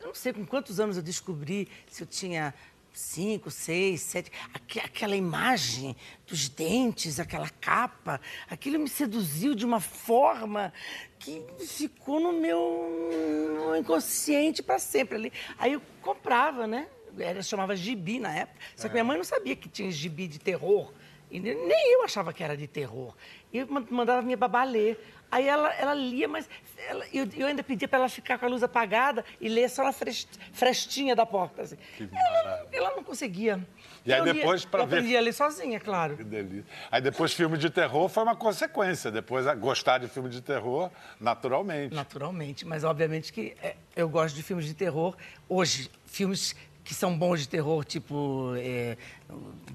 [0.00, 2.54] Eu não sei com quantos anos eu descobri se eu tinha
[2.92, 9.80] cinco, seis, sete, aque- aquela imagem dos dentes, aquela capa, aquilo me seduziu de uma
[9.80, 10.72] forma
[11.18, 15.32] que ficou no meu, no inconsciente para sempre ali.
[15.58, 16.88] Aí eu comprava, né?
[17.18, 18.58] Era, chamava gibi na época.
[18.76, 20.92] Só que minha mãe não sabia que tinha gibi de terror.
[21.30, 23.14] E ne- nem eu achava que era de terror.
[23.52, 24.98] E mandava minha babá ler.
[25.30, 26.48] Aí ela, ela lia, mas
[26.88, 29.84] ela- eu, eu ainda pedia para ela ficar com a luz apagada e ler só
[29.84, 31.62] na frest- frestinha da porta.
[31.62, 31.76] assim.
[32.00, 33.64] Ela, ela não conseguia.
[34.04, 36.16] E aí Eu lia- depois, eu ver- aprendi a ler sozinha, claro.
[36.16, 36.64] Que delícia.
[36.90, 39.10] Aí depois filme de terror foi uma consequência.
[39.10, 40.90] Depois gostar de filme de terror,
[41.20, 41.94] naturalmente.
[41.94, 45.16] Naturalmente, mas obviamente que é, eu gosto de filmes de terror.
[45.48, 48.96] Hoje, filmes que são bons de terror, tipo é,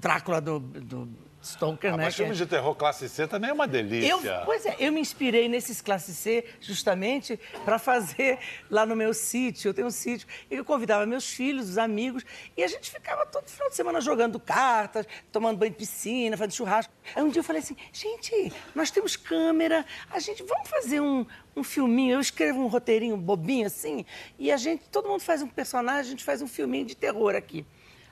[0.02, 1.08] Drácula do, do
[1.46, 2.04] Stoker, Ah, né?
[2.06, 4.10] mas que é- filme de terror classe C também é uma delícia.
[4.10, 9.14] Eu, pois é, eu me inspirei nesses classe C justamente para fazer lá no meu
[9.14, 9.70] sítio.
[9.70, 10.28] Eu tenho um sítio.
[10.50, 12.24] E eu convidava meus filhos, os amigos,
[12.58, 16.54] e a gente ficava todo final de semana jogando cartas, tomando banho de piscina, fazendo
[16.54, 16.94] churrasco.
[17.16, 21.26] Aí um dia eu falei assim: gente, nós temos câmera, a gente, vamos fazer um,
[21.56, 22.16] um filminho.
[22.16, 24.06] Eu escrevo um roteirinho bobinho assim,
[24.40, 27.36] e a gente, todo mundo faz um personagem, a gente faz um filminho de terror
[27.36, 27.66] aqui.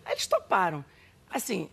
[0.05, 0.83] Aí eles toparam.
[1.29, 1.69] Assim,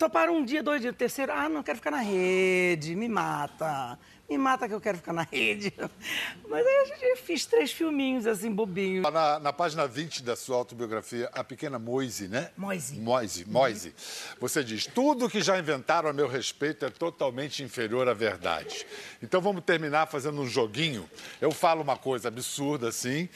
[0.00, 3.98] Toparam um dia, dois dias, terceiro, ah, não quero ficar na rede, me mata.
[4.30, 5.74] Me mata que eu quero ficar na rede.
[6.48, 9.02] Mas aí a gente, fiz três filminhos assim, bobinhos.
[9.12, 12.50] Na, na página 20 da sua autobiografia, a pequena Moise, né?
[12.56, 12.98] Moise.
[12.98, 13.94] Moise, Moise.
[14.40, 18.86] Você diz: tudo que já inventaram a meu respeito é totalmente inferior à verdade.
[19.22, 21.10] Então vamos terminar fazendo um joguinho.
[21.42, 23.28] Eu falo uma coisa absurda assim.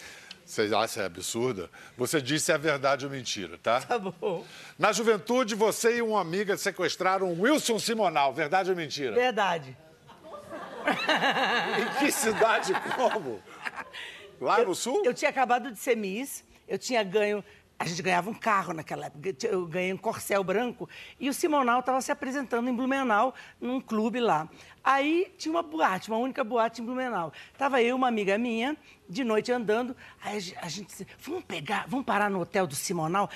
[0.44, 1.70] Vocês acham é absurda?
[1.96, 3.80] Você diz se é verdade ou mentira, tá?
[3.80, 4.44] Tá bom.
[4.78, 8.32] Na juventude, você e uma amiga sequestraram Wilson Simonal.
[8.34, 9.14] Verdade ou mentira?
[9.14, 9.76] Verdade.
[11.80, 13.40] Em que cidade como?
[14.40, 15.02] Lá no sul?
[15.04, 17.42] Eu tinha acabado de ser Miss, eu tinha ganho.
[17.78, 19.34] A gente ganhava um carro naquela época.
[19.46, 24.20] Eu ganhei um corcel branco e o Simonal estava se apresentando em Blumenau, num clube
[24.20, 24.48] lá.
[24.84, 27.32] Aí tinha uma boate, uma única boate em Blumenau.
[27.56, 28.76] Tava eu, uma amiga minha,
[29.08, 29.96] de noite andando.
[30.20, 33.30] Aí a gente disse: vamos pegar, vamos parar no hotel do Simonal,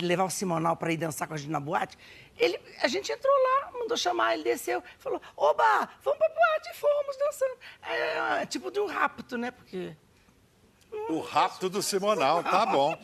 [0.00, 1.98] levar o Simonal para ir dançar com a gente na boate.
[2.38, 6.74] Ele, a gente entrou lá, mandou chamar, ele desceu, falou: Oba, vamos pra boate, e
[6.74, 7.56] fomos dançando.
[8.40, 9.50] É, tipo de um rapto, né?
[9.50, 9.94] Porque.
[11.08, 12.96] O rapto do Simonal, tá bom.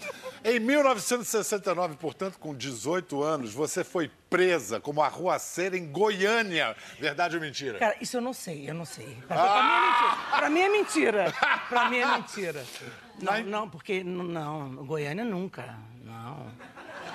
[0.43, 6.75] Em 1969, portanto, com 18 anos, você foi presa como arruaceira em Goiânia.
[6.99, 7.79] Verdade ou mentira?
[7.79, 9.17] Cara, isso eu não sei, eu não sei.
[9.29, 11.35] Pra, pra mim é mentira.
[11.69, 12.65] Pra mim é mentira.
[12.65, 12.67] Pra mim é mentira.
[13.21, 15.77] Não, não, porque não, Goiânia nunca.
[16.03, 16.51] Não.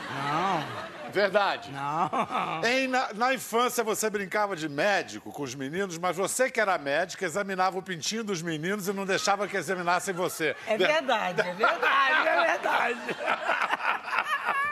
[0.08, 0.85] Não.
[1.16, 1.72] Verdade.
[1.72, 2.62] Não.
[2.68, 6.78] Em, na, na infância, você brincava de médico com os meninos, mas você que era
[6.78, 10.54] médica examinava o pintinho dos meninos e não deixava que examinassem você.
[10.68, 13.00] É Ver- verdade, é verdade, é verdade.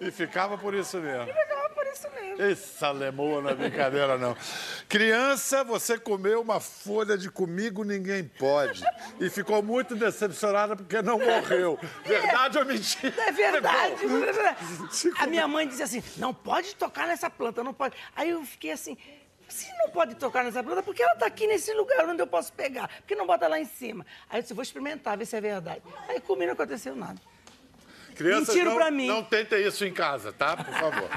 [0.00, 1.32] E ficava por isso mesmo.
[1.92, 2.42] Isso mesmo.
[2.42, 4.36] Essa lemoa não é brincadeira, não.
[4.88, 8.82] Criança, você comeu uma folha de comigo ninguém pode.
[9.20, 11.78] E ficou muito decepcionada porque não morreu.
[12.04, 13.14] Verdade ou mentira?
[13.26, 13.94] É verdade.
[14.04, 15.22] É.
[15.22, 17.94] A minha mãe dizia assim: não pode tocar nessa planta, não pode.
[18.16, 18.96] Aí eu fiquei assim.
[19.48, 22.26] Se não pode tocar nessa planta, por que ela está aqui nesse lugar onde eu
[22.26, 22.88] posso pegar?
[22.88, 24.06] Por que não bota lá em cima?
[24.30, 25.82] Aí eu disse, vou experimentar, ver se é verdade.
[26.08, 27.20] Aí comi, não aconteceu nada.
[28.14, 29.06] Crianças, Mentira não, pra mim.
[29.06, 30.56] não tentem isso em casa, tá?
[30.56, 31.08] Por favor.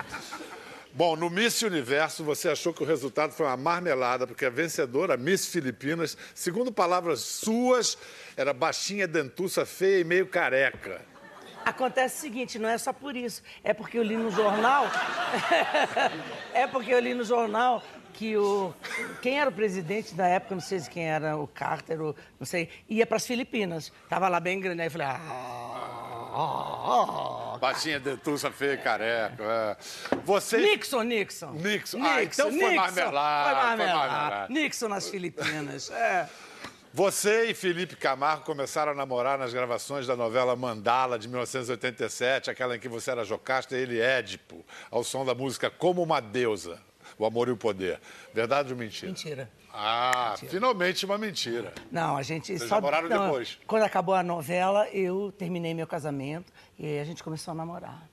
[0.98, 5.18] Bom, no Miss Universo, você achou que o resultado foi uma marmelada, porque a vencedora,
[5.18, 7.98] Miss Filipinas, segundo palavras suas,
[8.38, 11.02] era baixinha, dentuça, feia e meio careca.
[11.66, 13.44] Acontece o seguinte, não é só por isso.
[13.62, 14.86] É porque eu li no jornal.
[16.56, 18.74] é porque eu li no jornal que o.
[19.22, 22.46] Quem era o presidente da época, não sei se quem era, o Carter, ou, não
[22.46, 23.92] sei, ia para as Filipinas.
[24.08, 24.80] Tava lá bem grande.
[24.80, 25.08] Aí eu falei.
[25.08, 27.58] Ah, ah.
[27.60, 29.44] Baixinha, dentuça, feia e careca.
[29.44, 29.78] é.
[30.26, 30.58] Você...
[30.58, 31.52] Nixon, Nixon.
[31.54, 32.04] Nixon.
[32.04, 34.54] Ah, então foi marmelada, Foi marmelada.
[34.54, 35.90] Nixon nas Filipinas.
[35.92, 36.30] É.
[36.94, 42.78] Você e Felipe Camargo começaram a namorar nas gravações da novela Mandala, de 1987, aquela
[42.78, 46.80] em que você era Jocasta e ele Édipo, ao som da música Como uma Deusa,
[47.18, 48.00] O Amor e o Poder.
[48.34, 49.12] Verdade ou mentira?
[49.12, 49.52] Mentira.
[49.78, 51.74] Ah, finalmente uma mentira.
[51.92, 52.76] Não, a gente Vocês só.
[52.76, 53.60] namoraram não, depois?
[53.68, 58.08] Quando acabou a novela, eu terminei meu casamento e aí a gente começou a namorar.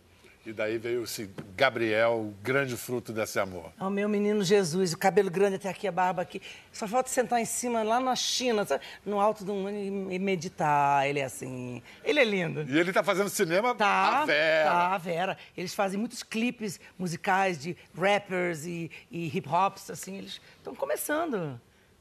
[0.44, 3.72] E daí veio esse Gabriel, o grande fruto desse amor.
[3.78, 6.42] É o meu menino Jesus, o cabelo grande até aqui, a barba aqui.
[6.72, 8.82] Só falta sentar em cima, lá na China, sabe?
[9.06, 9.68] no alto de um
[10.10, 11.08] e meditar.
[11.08, 11.80] Ele é assim.
[12.04, 12.62] Ele é lindo.
[12.68, 14.70] E ele tá fazendo cinema Tá, a Vera.
[14.70, 15.38] tá, a Vera.
[15.56, 20.18] Eles fazem muitos clipes musicais de rappers e, e hip hops, assim.
[20.18, 21.60] Eles estão começando.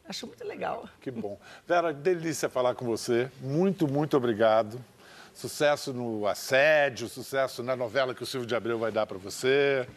[0.09, 0.89] Acho muito legal.
[0.99, 1.39] Que bom.
[1.67, 3.29] Vera, delícia falar com você.
[3.39, 4.83] Muito, muito obrigado.
[5.45, 9.87] Sucesso no assédio, sucesso na novela que o Silvio de Abreu vai dar para você.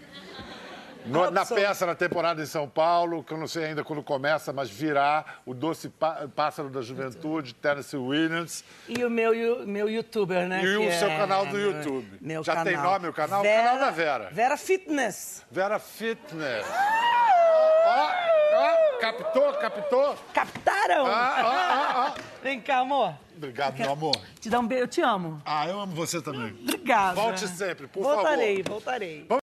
[1.05, 4.55] No- na peça, na temporada em São Paulo, que eu não sei ainda quando começa,
[4.55, 8.65] mas virá o Doce Pá- Pássaro da Juventude, Tennessee Williams.
[8.89, 10.65] E o meu, meu youtuber, né?
[10.65, 12.17] E o seu é canal do YouTube.
[12.23, 12.65] Meu Já canal.
[12.73, 13.41] tem nome o canal?
[13.41, 14.29] O Vera, canal da Vera.
[14.33, 15.45] Vera Fitness.
[15.51, 16.65] Vera Fitness.
[16.67, 17.34] Ó,
[19.15, 20.15] captou, captou?
[20.33, 21.07] Captaram?
[21.07, 22.15] Ah, ah, ah, ah.
[22.43, 23.15] Vem cá, amor.
[23.37, 24.17] Obrigado, meu amor.
[24.41, 24.85] Te dar um beijo.
[24.85, 25.41] Eu te amo.
[25.45, 26.57] Ah, eu amo você também.
[26.63, 27.15] Obrigada.
[27.15, 28.73] Volte sempre, por voltarei, favor.
[28.75, 29.41] Voltarei, voltarei.